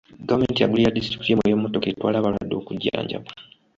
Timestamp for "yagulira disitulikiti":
0.61-1.29